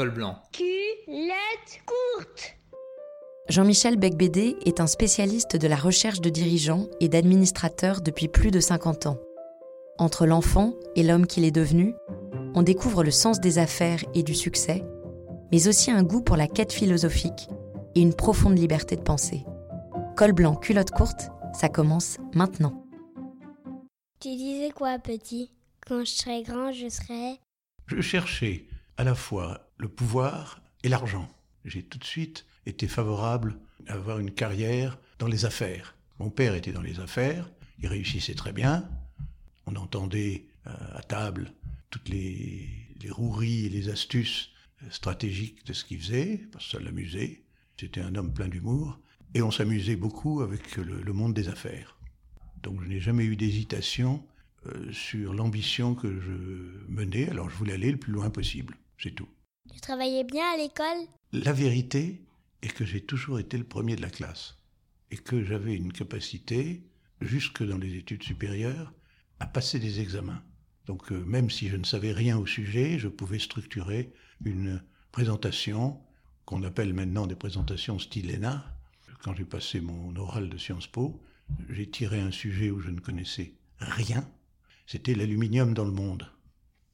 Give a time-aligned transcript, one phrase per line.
[0.00, 0.38] col blanc.
[0.52, 2.56] Culotte courte.
[3.50, 8.60] Jean-Michel Becbédé est un spécialiste de la recherche de dirigeants et d'administrateurs depuis plus de
[8.60, 9.18] 50 ans.
[9.98, 11.92] Entre l'enfant et l'homme qu'il est devenu,
[12.54, 14.82] on découvre le sens des affaires et du succès,
[15.52, 17.50] mais aussi un goût pour la quête philosophique
[17.94, 19.44] et une profonde liberté de penser.
[20.16, 22.86] Col blanc, culotte courte, ça commence maintenant.
[24.18, 25.52] Tu disais quoi, petit?
[25.86, 27.38] Quand je serai grand, je serai.
[27.86, 28.64] Je cherchais
[28.96, 31.28] à la fois le pouvoir et l'argent.
[31.64, 33.58] J'ai tout de suite été favorable
[33.88, 35.94] à avoir une carrière dans les affaires.
[36.18, 38.88] Mon père était dans les affaires, il réussissait très bien.
[39.66, 41.52] On entendait euh, à table
[41.88, 42.68] toutes les,
[43.08, 44.50] roueries et les astuces
[44.90, 47.42] stratégiques de ce qu'il faisait, parce que ça l'amusait.
[47.78, 49.00] C'était un homme plein d'humour.
[49.32, 51.96] Et on s'amusait beaucoup avec le, le, monde des affaires.
[52.62, 54.22] Donc je n'ai jamais eu d'hésitation
[54.66, 57.30] euh, sur l'ambition que je menais.
[57.30, 58.76] Alors je voulais aller le plus loin possible.
[58.98, 59.28] C'est tout.
[59.72, 61.08] Tu travaillais bien à l'école?
[61.32, 62.20] La vérité
[62.62, 64.56] est que j'ai toujours été le premier de la classe.
[65.10, 66.82] Et que j'avais une capacité,
[67.20, 68.92] jusque dans les études supérieures,
[69.38, 70.42] à passer des examens.
[70.86, 74.12] Donc euh, même si je ne savais rien au sujet, je pouvais structurer
[74.44, 74.82] une
[75.12, 76.00] présentation
[76.44, 78.64] qu'on appelle maintenant des présentations style ENA.
[79.22, 81.22] Quand j'ai passé mon oral de Sciences Po,
[81.68, 84.28] j'ai tiré un sujet où je ne connaissais rien.
[84.86, 86.30] C'était l'aluminium dans le monde.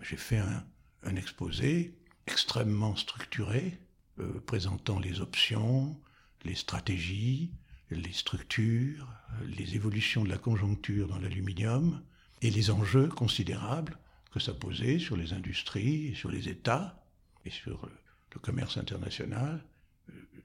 [0.00, 0.64] J'ai fait un,
[1.04, 1.94] un, exposé
[2.26, 3.78] extrêmement structuré,
[4.18, 5.98] euh, présentant les options,
[6.44, 7.52] les stratégies,
[7.90, 9.08] les structures,
[9.46, 12.02] les évolutions de la conjoncture dans l'aluminium,
[12.42, 13.98] et les enjeux considérables
[14.32, 17.02] que ça posait sur les industries, sur les États
[17.44, 17.88] et sur
[18.32, 19.64] le commerce international.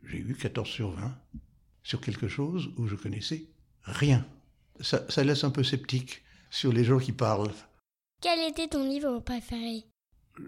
[0.06, 1.18] J'ai eu 14 sur 20
[1.84, 3.46] sur quelque chose où je connaissais
[3.84, 4.26] rien.
[4.80, 7.52] Ça, ça laisse un peu sceptique sur les gens qui parlent.
[8.22, 9.89] Quel était ton livre préféré?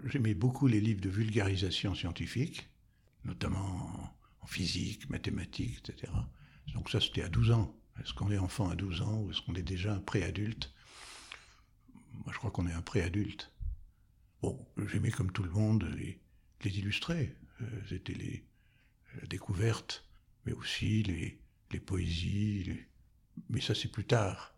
[0.04, 2.68] J'aimais beaucoup les livres de vulgarisation scientifique,
[3.24, 6.12] notamment en physique, mathématiques, etc.
[6.74, 7.76] Donc ça, c'était à 12 ans.
[8.00, 10.72] Est-ce qu'on est enfant à 12 ans ou est-ce qu'on est déjà un préadulte?
[12.12, 13.52] Moi, je crois qu'on est un préadulte.
[14.40, 16.20] Bon, j'aimais comme tout le monde les,
[16.64, 17.36] les illustrer.
[17.60, 18.44] Euh, C'était les,
[19.28, 20.08] découvertes,
[20.46, 21.38] mais aussi les,
[21.80, 22.70] poésies.
[23.48, 24.54] Mais ça, c'est plus tard.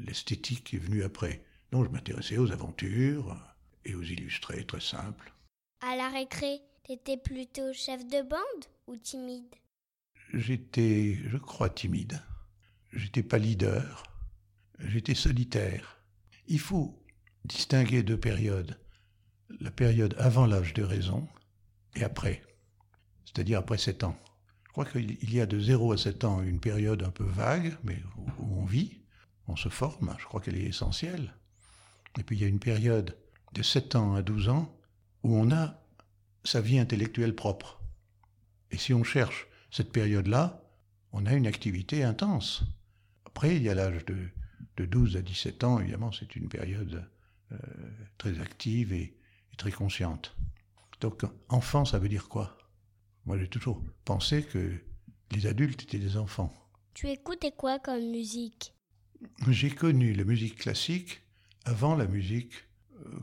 [0.00, 1.44] L'esthétique est venue après.
[1.70, 3.51] Donc, je m'intéressais aux aventures
[3.84, 5.32] et aux illustrés, très simples.
[5.80, 9.54] À la récré, t'étais plutôt chef de bande ou timide?
[10.32, 12.22] J'étais, je crois, timide.
[12.92, 14.04] J'étais pas leader.
[14.78, 16.02] J'étais solitaire.
[16.46, 17.02] Il faut
[17.44, 18.78] distinguer deux périodes.
[19.60, 21.28] La période avant l'âge de raison
[21.94, 22.42] et après,
[23.24, 24.18] c'est-à-dire après 7 ans.
[24.64, 27.76] Je crois qu'il y a de 0 à 7 ans une période un peu vague,
[27.84, 28.02] mais
[28.38, 29.02] où on vit,
[29.46, 31.34] on se forme, je crois qu'elle est essentielle.
[32.18, 33.18] Et puis il y a une période
[33.52, 34.74] de 7 ans à 12 ans
[35.22, 35.80] où on a
[36.44, 37.80] sa vie intellectuelle propre.
[38.70, 40.62] Et si on cherche cette période-là,
[41.12, 42.64] on a une activité intense.
[43.26, 44.30] Après, il y a l'âge de
[44.76, 47.06] de 12 à 17 ans, évidemment, c'est une période
[47.52, 47.56] euh,
[48.18, 49.16] très active et,
[49.52, 50.36] et, très consciente.
[51.00, 52.56] Donc, enfant, ça veut dire quoi?
[53.26, 54.72] Moi, j'ai toujours pensé que
[55.30, 56.52] les adultes étaient des enfants.
[56.94, 58.74] Tu écoutais quoi comme musique?
[59.48, 61.22] J'ai connu la musique classique
[61.64, 62.54] avant la musique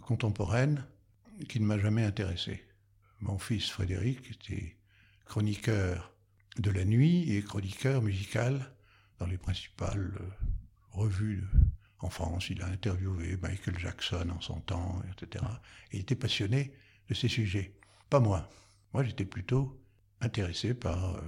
[0.01, 0.85] contemporaine
[1.47, 2.63] qui ne m'a jamais intéressé.
[3.21, 4.75] Mon fils Frédéric était
[5.25, 6.13] chroniqueur
[6.57, 8.73] de la nuit et chroniqueur musical
[9.19, 10.45] dans les principales euh,
[10.91, 11.45] revues
[11.99, 12.49] en France.
[12.49, 15.45] Il a interviewé Michael Jackson en son temps, etc.
[15.91, 16.73] Et il était passionné
[17.09, 17.73] de ces sujets.
[18.09, 18.49] Pas moi.
[18.93, 19.79] Moi, j'étais plutôt
[20.21, 21.21] intéressé par euh,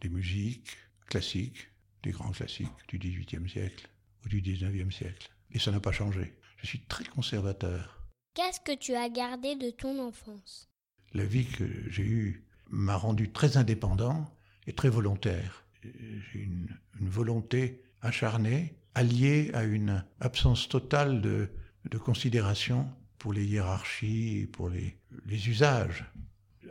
[0.00, 1.68] des musiques classiques,
[2.02, 3.88] des grands classiques du XVIIIe siècle
[4.24, 5.30] ou du XIXe siècle.
[5.50, 6.34] Et ça n'a pas changé.
[6.62, 8.06] Je suis très conservateur.
[8.34, 10.68] Qu'est-ce que tu as gardé de ton enfance?
[11.14, 14.32] La vie que j'ai eue m'a rendu très indépendant
[14.66, 15.64] et très volontaire.
[15.82, 16.68] J'ai une,
[17.00, 21.48] une volonté acharnée, alliée à une absence totale de,
[21.90, 24.96] de considération pour les hiérarchies, pour les,
[25.26, 26.04] les usages.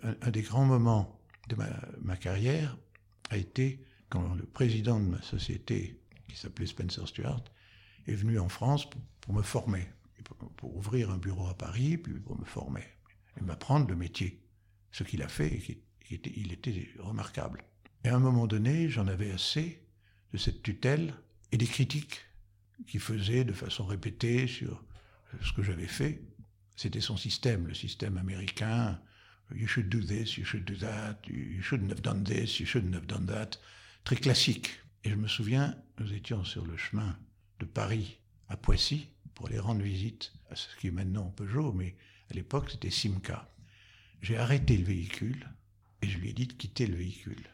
[0.04, 1.20] Un, un, des grands moments
[1.50, 1.68] de ma,
[2.02, 2.78] ma, carrière
[3.30, 7.44] a été quand le président de ma société, qui s'appelait Spencer Stuart,
[8.10, 8.88] est venu en France
[9.22, 9.88] pour, me former,
[10.58, 12.84] pour, ouvrir un bureau à Paris, puis pour me former,
[13.38, 14.42] et m'apprendre le métier.
[14.92, 17.64] Ce qu'il a fait, était, il était remarquable.
[18.04, 19.84] Et à un moment donné, j'en avais assez
[20.34, 21.14] de cette tutelle
[21.52, 22.22] et des critiques
[22.88, 24.84] qu'il faisait de façon répétée sur
[25.42, 26.22] ce que j'avais fait.
[26.76, 29.00] C'était son système, le système américain.
[29.54, 32.96] You should do this, you should do that, you shouldn't have done this, you shouldn't
[32.96, 33.60] have done that.
[34.04, 34.80] Très classique.
[35.04, 37.18] Et je me souviens, nous étions sur le chemin
[37.60, 41.96] de Paris à Poissy pour aller rendre visite à ce qui est maintenant Peugeot, mais
[42.32, 43.54] à l'époque c'était Simca.
[44.22, 45.50] J'ai arrêté le véhicule
[46.02, 47.48] et je lui ai dit de quitter le véhicule.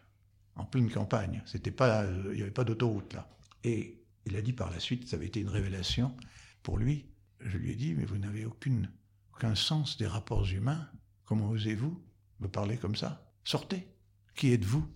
[0.56, 1.44] En pleine campagne.
[1.46, 3.30] C'était pas, euh, il n'y avait pas d'autoroute là.
[3.64, 6.16] Et il a dit par la suite, ça avait été une révélation
[6.64, 7.08] pour lui.
[7.42, 8.90] Je lui ai dit, mais vous n'avez aucune,
[9.34, 10.90] aucun sens des rapports humains.
[11.26, 12.02] Comment osez-vous
[12.40, 13.32] me parler comme ça?
[13.44, 13.88] Sortez.
[14.36, 14.88] Qui êtes-vous?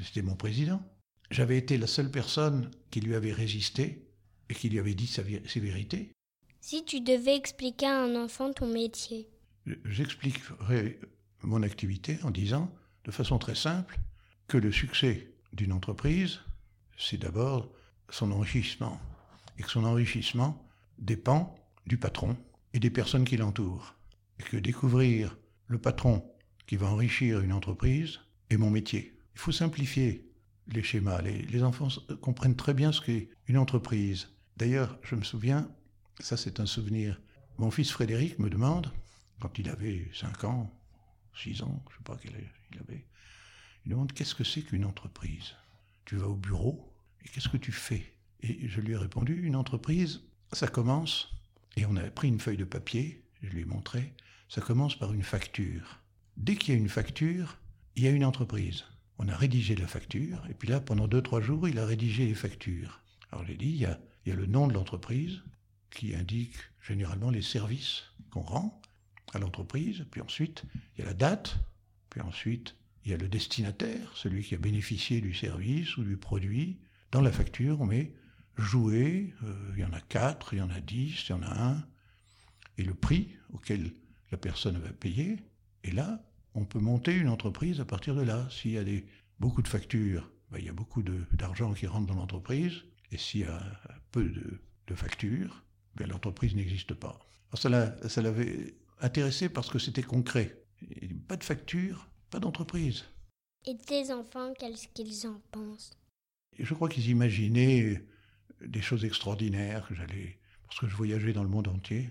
[0.00, 0.82] C'était mon président.
[1.30, 4.09] J'avais été la seule personne qui lui avait résisté
[4.50, 6.12] et qui lui avait dit ses vérités.
[6.60, 9.28] Si tu devais expliquer à un enfant ton métier
[9.84, 10.98] J'expliquerais
[11.42, 12.70] mon activité en disant,
[13.04, 13.98] de façon très simple,
[14.48, 16.40] que le succès d'une entreprise,
[16.98, 17.70] c'est d'abord
[18.08, 19.00] son enrichissement,
[19.58, 20.62] et que son enrichissement
[20.98, 21.54] dépend
[21.86, 22.36] du patron
[22.72, 23.94] et des personnes qui l'entourent,
[24.38, 26.24] et que découvrir le patron
[26.66, 28.20] qui va enrichir une entreprise
[28.50, 29.16] est mon métier.
[29.34, 30.30] Il faut simplifier
[30.68, 31.20] les schémas.
[31.22, 31.88] Les, enfants
[32.20, 34.28] comprennent très bien ce qu'est une entreprise.
[34.60, 35.70] D'ailleurs, je me souviens,
[36.18, 37.18] ça c'est un souvenir,
[37.56, 38.92] mon fils Frédéric me demande,
[39.40, 40.70] quand il avait 5 ans,
[41.34, 43.06] 6 ans, je ne sais pas quel âge il avait,
[43.82, 45.54] il me demande qu'est-ce que c'est qu'une entreprise?
[46.04, 46.92] Tu vas au bureau
[47.24, 48.04] et qu'est-ce que tu fais?
[48.42, 50.20] Et je lui ai répondu, une entreprise,
[50.52, 51.30] ça commence,
[51.78, 54.12] et on a pris une feuille de papier, je lui ai montré,
[54.50, 56.00] ça commence par une facture.
[56.36, 57.56] Dès qu'il y a une facture,
[57.96, 58.84] il y a une entreprise.
[59.16, 62.26] On a rédigé la facture, et puis là, pendant deux, trois jours, il a rédigé
[62.26, 63.00] les factures.
[63.32, 63.98] Alors j'ai dit, il y, a,
[64.30, 65.42] il y a le nom de l'entreprise
[65.90, 68.80] qui indique généralement les services qu'on rend
[69.34, 70.62] à l'entreprise, puis ensuite,
[70.94, 71.56] il y a la date,
[72.10, 76.16] puis ensuite, il y a le destinataire, celui qui a bénéficié du service ou du
[76.16, 76.78] produit.
[77.10, 78.14] Dans la facture, on met
[78.56, 81.42] jouer, euh, il y en a quatre, il y en a dix, il y en
[81.42, 81.84] a un,
[82.78, 83.92] et le prix auquel
[84.30, 85.40] la personne va payer.
[85.82, 86.22] Et là,
[86.54, 88.46] on peut monter une entreprise à partir de là.
[88.48, 88.84] S'il y a
[89.40, 92.84] beaucoup de factures, ben, il y a beaucoup d'argent qui rentre dans l'entreprise.
[93.12, 93.60] Et s'il y a
[94.12, 95.62] peu de, factures,
[95.94, 97.20] ben, l'entreprise n'existe pas.
[97.52, 97.58] Alors
[98.10, 100.64] ça l'avait intéressé parce que c'était concret.
[101.28, 103.04] pas de facture, pas d'entreprise.
[103.66, 105.92] Et tes enfants, qu'est-ce qu'ils en pensent?
[106.58, 108.02] Je crois qu'ils imaginaient
[108.60, 110.38] des choses extraordinaires que j'allais...
[110.66, 112.10] Parce que je voyageais dans le monde entier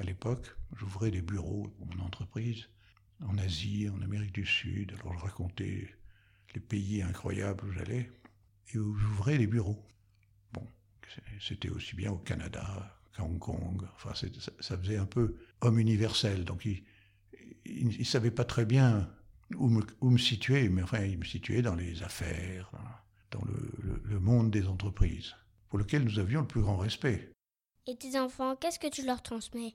[0.00, 0.54] à l'époque.
[0.76, 2.68] J'ouvrais des bureaux pour mon entreprise
[3.20, 4.94] en Asie, en Amérique du Sud.
[5.00, 5.88] Alors je racontais
[6.54, 8.10] les pays incroyables où j'allais
[8.72, 9.84] et où j'ouvrais les bureaux.
[11.40, 13.82] C'était aussi bien au Canada qu'à Hong Kong.
[13.94, 14.12] Enfin,
[14.60, 16.44] ça, faisait un peu homme universel.
[16.44, 19.08] Donc il ne savait pas très bien
[19.56, 22.70] où me, où me, situer, mais enfin, il me situait dans les affaires,
[23.30, 25.34] dans le, le monde des entreprises,
[25.68, 27.32] pour lequel nous avions le plus grand respect.
[27.86, 29.74] Et tes enfants, qu'est-ce que tu leur transmets?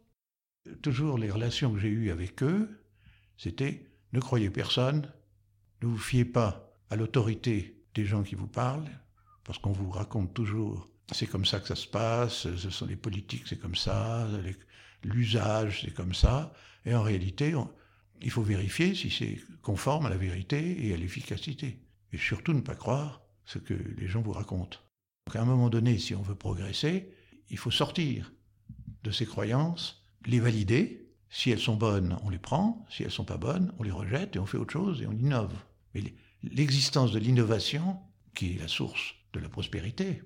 [0.81, 2.83] Toujours les relations que j'ai eues avec eux,
[3.37, 5.11] c'était ne croyez personne,
[5.81, 8.89] ne vous fiez pas à l'autorité des gens qui vous parlent,
[9.43, 12.95] parce qu'on vous raconte toujours c'est comme ça que ça se passe, ce sont les
[12.95, 14.27] politiques, c'est comme ça,
[15.03, 16.53] l'usage, c'est comme ça,
[16.85, 17.53] et en réalité,
[18.21, 21.79] il faut vérifier si c'est conforme à la vérité et à l'efficacité.
[22.13, 24.79] Et surtout ne pas croire ce que les gens vous racontent.
[25.25, 27.09] Donc à un moment donné, si on veut progresser,
[27.49, 28.33] il faut sortir
[29.03, 32.85] de ces croyances, les valider, si elles sont bonnes, on les prend.
[32.89, 35.13] Si elles sont pas bonnes, on les rejette et on fait autre chose et on
[35.13, 35.53] innove.
[35.93, 36.03] Mais
[36.43, 37.99] l'existence de l'innovation,
[38.33, 40.21] qui est la source de la prospérité,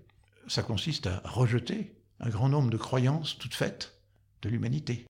[0.51, 4.01] ça consiste à rejeter un grand nombre de croyances toutes faites
[4.41, 5.05] de l'humanité.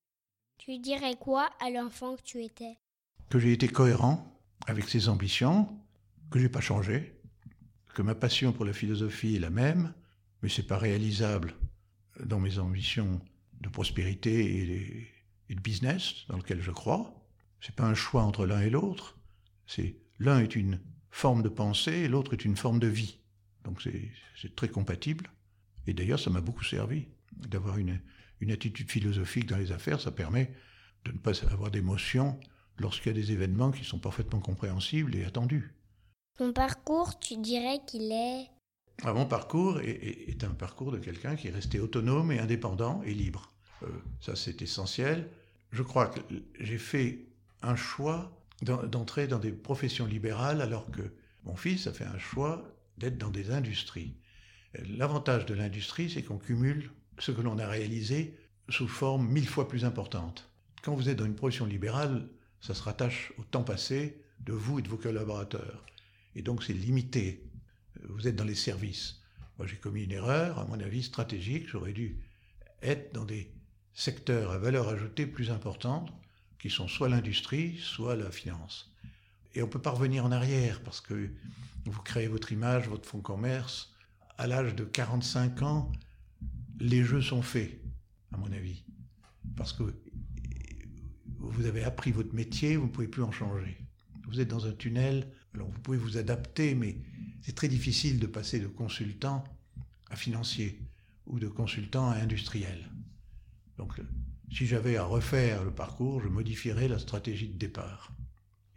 [0.59, 2.77] Tu dirais quoi à l'enfant que tu étais?
[3.27, 5.67] Que j'ai été cohérent avec ses ambitions,
[6.29, 7.19] que j'ai pas changé,
[7.95, 9.95] que ma passion pour la philosophie est la même,
[10.43, 11.55] mais c'est pas réalisable
[12.23, 13.19] dans mes ambitions
[13.61, 15.07] de prospérité
[15.49, 17.15] et le business dans lequel je crois.
[17.61, 19.17] C'est pas un choix entre l'un et l'autre.
[19.65, 20.79] C'est l'un est une
[21.09, 23.20] forme de pensée et l'autre est une forme de vie.
[23.63, 25.29] Donc c'est très compatible.
[25.87, 27.99] Et d'ailleurs, ça m'a beaucoup servi d'avoir une,
[28.39, 29.99] une attitude philosophique dans les affaires.
[29.99, 30.53] Ça permet
[31.05, 32.39] de ne pas avoir d'émotion
[32.77, 35.73] lorsqu'il y a des événements qui sont parfaitement compréhensibles et attendus.
[36.37, 38.47] Ton parcours, tu dirais qu'il est...
[39.03, 43.01] Ah, mon parcours est, est, un parcours de quelqu'un qui est resté autonome et indépendant
[43.03, 43.51] et libre.
[43.83, 43.87] Euh,
[44.19, 45.27] ça, c'est essentiel
[45.71, 46.19] je crois que
[46.59, 47.25] j'ai fait
[47.61, 51.01] un choix d'entrer dans des professions libérales alors que
[51.43, 52.63] mon fils a fait un choix
[53.01, 54.15] d'être dans des industries.
[54.75, 58.37] L'avantage de l'industrie, c'est qu'on cumule ce que l'on a réalisé
[58.69, 60.47] sous forme mille fois plus importante.
[60.83, 62.29] Quand vous êtes dans une profession libérale,
[62.61, 65.85] ça se rattache au temps passé de vous et de vos collaborateurs.
[66.35, 67.43] Et donc c'est limité.
[68.07, 69.21] Vous êtes dans les services.
[69.57, 71.67] Moi j'ai commis une erreur, à mon avis, stratégique.
[71.67, 72.19] J'aurais dû
[72.81, 73.51] être dans des
[73.93, 76.13] secteurs à valeur ajoutée plus importante,
[76.59, 78.90] qui sont soit l'industrie, soit la finance.
[79.53, 81.29] Et on peut pas revenir en arrière parce que
[81.85, 83.93] vous créez votre image, votre fonds commerce.
[84.37, 85.91] À l'âge de 45 ans,
[86.79, 87.79] les jeux sont faits,
[88.31, 88.83] à mon avis.
[89.55, 89.83] Parce que
[91.37, 93.77] vous avez appris votre métier, vous ne pouvez plus en changer.
[94.27, 96.97] Vous êtes dans un tunnel, alors vous pouvez vous adapter, mais
[97.41, 99.43] c'est très difficile de passer de consultant
[100.09, 100.79] à financier
[101.25, 102.89] ou de consultant à industriel.
[103.77, 103.99] Donc,
[104.51, 108.13] si j'avais à refaire le parcours, je modifierais la stratégie de départ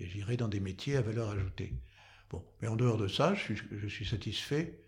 [0.01, 1.75] et j'irais dans des métiers à valeur ajoutée.
[2.31, 4.81] Bon, mais en dehors de ça, je suis, je suis satisfait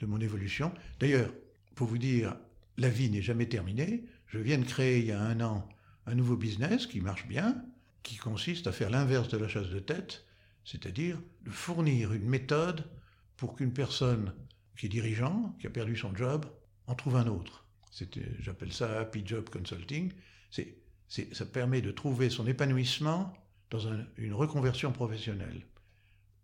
[0.00, 0.72] de mon évolution.
[1.00, 1.32] D'ailleurs,
[1.74, 2.36] pour vous dire,
[2.78, 4.04] la vie n'est jamais terminée.
[4.26, 5.68] Je viens de créer il y a un an
[6.06, 7.64] un nouveau business qui marche bien,
[8.02, 10.24] qui consiste à faire l'inverse de la chasse de tête,
[10.64, 12.88] c'est-à-dire de fournir une méthode
[13.36, 14.32] pour qu'une personne
[14.76, 16.46] qui est dirigeant, qui a perdu son job,
[16.86, 17.66] en trouve un autre.
[18.38, 20.12] J'appelle ça Happy Job Consulting.
[21.08, 23.32] ça permet de trouver son épanouissement
[23.70, 23.80] dans
[24.16, 25.66] une reconversion professionnelle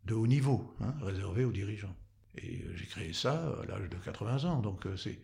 [0.05, 1.95] de haut niveau, hein, réservée aux dirigeants.
[2.37, 5.19] Et euh, j'ai créé ça à l'âge de 80 ans, donc euh, c'est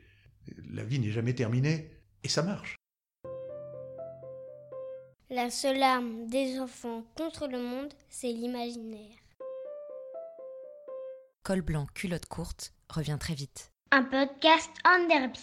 [0.71, 1.90] la vie n'est jamais terminée
[2.23, 2.76] et ça marche.
[5.31, 9.14] La seule arme des enfants contre le monde, c'est l'imaginaire.
[11.43, 13.73] Col blanc, culotte courte revient très vite.
[13.90, 15.40] Un podcast en derby.